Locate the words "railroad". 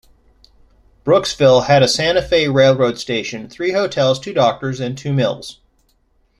2.47-2.97